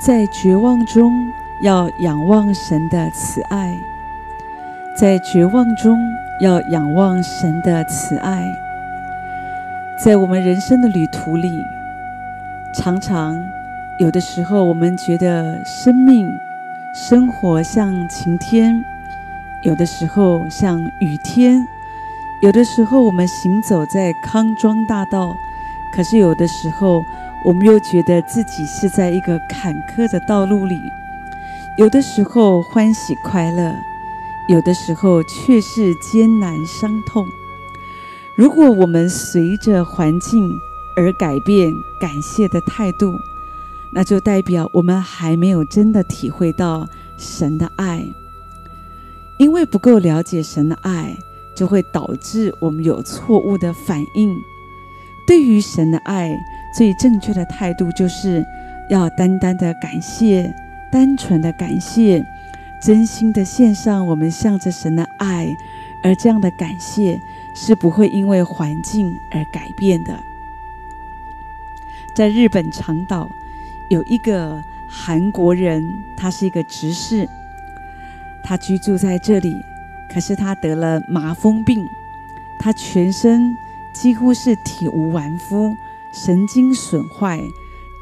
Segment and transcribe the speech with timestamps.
[0.00, 3.76] 在绝望中要仰望神的慈爱，
[4.96, 6.00] 在绝望中
[6.40, 8.50] 要仰望神的慈爱。
[10.02, 11.62] 在我们人生的旅途里，
[12.72, 13.38] 常常
[13.98, 16.34] 有的时候，我们觉得生命、
[16.94, 18.82] 生活像晴天，
[19.60, 21.68] 有的时候像雨天，
[22.40, 25.36] 有的时候我们行走在康庄大道，
[25.92, 27.04] 可是有的时候，
[27.44, 30.78] 我们又觉得自己是在一个坎坷的道路里，
[31.78, 33.74] 有的时候欢喜快乐，
[34.48, 37.26] 有的时候却是艰难伤痛。
[38.36, 40.50] 如果我们随着环境
[40.96, 43.18] 而改变感谢的态度，
[43.92, 46.86] 那就代表我们还没有真的体会到
[47.16, 48.04] 神的爱。
[49.38, 51.16] 因为不够了解神的爱，
[51.54, 54.36] 就会导致我们有错误的反应。
[55.26, 56.38] 对于神的爱，
[56.72, 58.44] 最正确的态度就是
[58.88, 60.52] 要单单的感谢，
[60.90, 62.24] 单纯的感谢，
[62.80, 65.54] 真心的献上我们向着神的爱，
[66.02, 67.20] 而这样的感谢。
[67.52, 70.18] 是不会因为环境而改变的。
[72.14, 73.28] 在日本长岛，
[73.88, 77.28] 有一个韩国人，他是一个执事，
[78.44, 79.60] 他居住在这里，
[80.08, 81.84] 可是他得了麻风病，
[82.60, 83.52] 他全身
[83.92, 85.76] 几乎是体无完肤，
[86.12, 87.50] 神经损坏，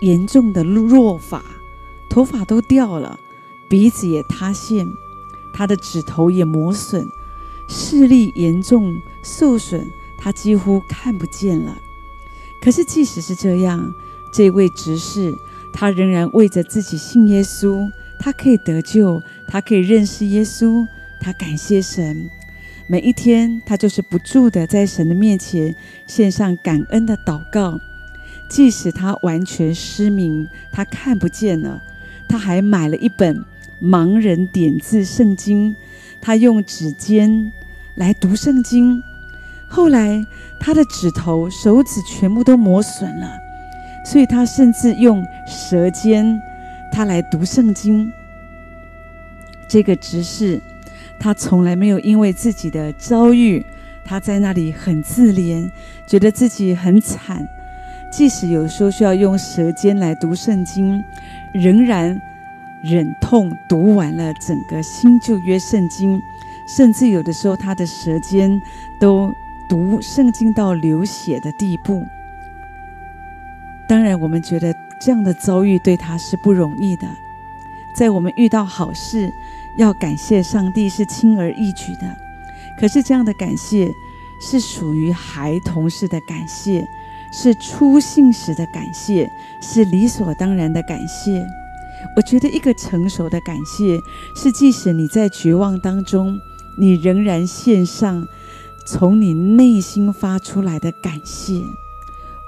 [0.00, 1.44] 严重的弱发，
[2.08, 3.18] 头发都掉了，
[3.68, 4.88] 鼻子也塌陷，
[5.52, 7.06] 他的指头也磨损。
[7.68, 9.86] 视力严重受损，
[10.16, 11.76] 他几乎看不见了。
[12.62, 13.92] 可是，即使是这样，
[14.32, 15.36] 这位执事
[15.70, 17.86] 他仍然为着自己信耶稣，
[18.18, 20.86] 他可以得救，他可以认识耶稣，
[21.20, 22.30] 他感谢神。
[22.88, 27.78] 每一天，他就是不住的在神的面前献上感恩的祷告。
[28.48, 31.82] 即使他完全失明，他看不见了，
[32.28, 33.44] 他还买了一本
[33.82, 35.74] 盲人点字圣经，
[36.20, 37.52] 他用指尖。
[37.96, 39.02] 来读圣经，
[39.68, 40.24] 后来
[40.60, 43.36] 他的指头、手指全部都磨损了，
[44.06, 46.40] 所以他甚至用舌尖，
[46.92, 48.08] 他来读圣经。
[49.68, 50.60] 这个执事，
[51.18, 53.66] 他从来没有因为自己的遭遇，
[54.04, 55.68] 他在那里很自怜，
[56.06, 57.44] 觉得自己很惨。
[58.10, 61.02] 即使有时候需要用舌尖来读圣经，
[61.52, 62.20] 仍然
[62.82, 66.20] 忍痛读完了整个新旧约圣经。
[66.66, 68.60] 甚至有的时候，他的舌尖
[69.00, 69.32] 都
[69.70, 72.06] 读圣经到流血的地步。
[73.88, 77.08] 当然，我们觉得这样的遭遇对他是不容易的。
[77.94, 79.32] 在我们遇到好事，
[79.78, 82.14] 要感谢上帝是轻而易举的。
[82.78, 83.90] 可是，这样的感谢
[84.38, 86.86] 是属于孩童式的感谢，
[87.32, 89.28] 是初信时的感谢，
[89.60, 91.46] 是理所当然的感谢。
[92.16, 94.00] 我觉得一个成熟的感谢，
[94.34, 96.40] 是即使你在绝望当中。
[96.80, 98.24] 你仍然献上
[98.86, 101.60] 从你内心发出来的感谢。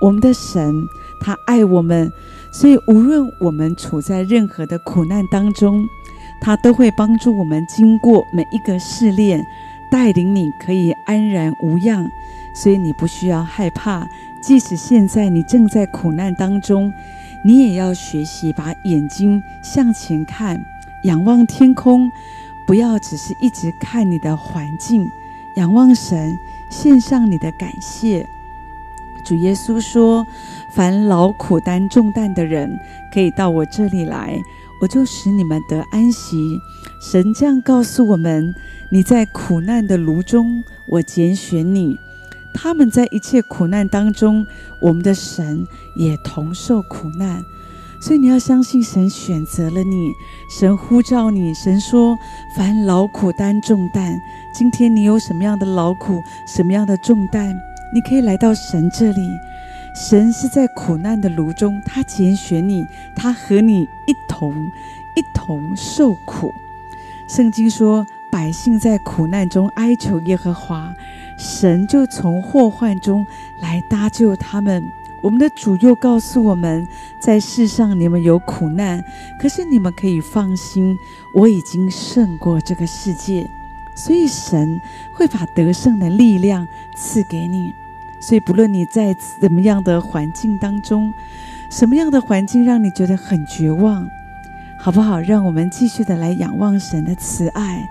[0.00, 2.12] 我们的神，他爱我们，
[2.52, 5.84] 所以无论我们处在任何的苦难当中，
[6.40, 9.44] 他都会帮助我们经过每一个试炼，
[9.90, 12.08] 带领你可以安然无恙。
[12.54, 14.08] 所以你不需要害怕，
[14.40, 16.92] 即使现在你正在苦难当中，
[17.44, 20.64] 你也要学习把眼睛向前看，
[21.04, 22.10] 仰望天空。
[22.66, 25.04] 不要只是一直看你的环境，
[25.56, 26.38] 仰望神，
[26.70, 28.24] 献上你的感谢。
[29.24, 30.24] 主耶稣说
[30.70, 32.78] ：“凡劳苦担重担的人，
[33.12, 34.40] 可以到我这里来，
[34.80, 36.58] 我就使你们得安息。”
[37.02, 38.54] 神这样告诉我们：
[38.88, 41.96] 你在苦难的炉中，我拣选你；
[42.52, 44.46] 他们在一切苦难当中，
[44.80, 47.44] 我们的神也同受苦难。
[48.02, 50.10] 所以你要相信神选择了你，
[50.58, 52.16] 神呼召你，神说
[52.56, 54.18] ：“凡劳苦担重担，
[54.54, 57.54] 今天你有什么样的劳苦，什么样的重担，
[57.92, 59.28] 你可以来到神这里。
[59.94, 64.54] 神是在苦难的炉中，他拣选你，他和你一同
[65.14, 66.54] 一同受苦。
[67.28, 70.94] 圣经说，百姓在苦难中哀求耶和华，
[71.40, 73.26] 神就从祸患中
[73.58, 74.84] 来搭救他们。”
[75.22, 76.86] 我们的主又告诉我们，
[77.18, 79.04] 在世上你们有苦难，
[79.38, 80.98] 可是你们可以放心，
[81.34, 83.46] 我已经胜过这个世界。
[83.94, 84.80] 所以神
[85.12, 87.74] 会把得胜的力量赐给你。
[88.18, 91.12] 所以不论你在怎么样的环境当中，
[91.68, 94.08] 什么样的环境让你觉得很绝望，
[94.78, 95.20] 好不好？
[95.20, 97.86] 让我们继续的来仰望神的慈爱。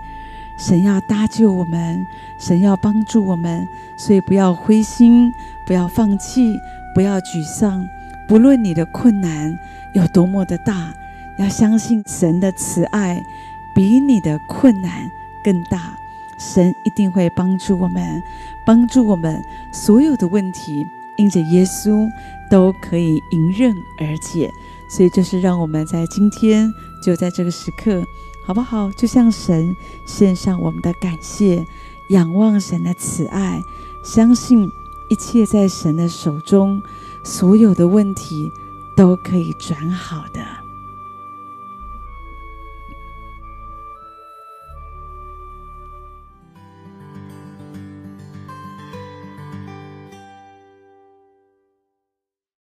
[0.60, 2.06] 神要搭救我们，
[2.38, 3.66] 神要帮助我们，
[3.96, 5.32] 所以不要灰心，
[5.66, 6.60] 不要放弃。
[6.92, 7.88] 不要沮丧，
[8.26, 9.56] 不论你的困难
[9.94, 10.92] 有多么的大，
[11.38, 13.24] 要相信神的慈爱
[13.72, 15.08] 比你的困难
[15.44, 15.96] 更大，
[16.36, 18.20] 神一定会帮助我们，
[18.66, 19.40] 帮助我们
[19.72, 20.84] 所有的问题，
[21.16, 22.10] 因着耶稣
[22.50, 24.50] 都可以迎刃而解。
[24.88, 26.68] 所以，就是让我们在今天，
[27.00, 28.02] 就在这个时刻，
[28.42, 28.90] 好不好？
[28.92, 31.66] 就向神献上我们的感谢，
[32.08, 33.62] 仰望神的慈爱，
[34.02, 34.70] 相信
[35.08, 36.82] 一切在神的手中，
[37.22, 38.50] 所有的问题
[38.96, 40.40] 都可以转好的。